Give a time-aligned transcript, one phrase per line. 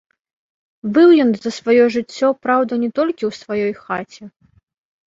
[0.95, 4.23] Быў ён за сваё жыццё, праўда, не толькі ў сваёй хаце.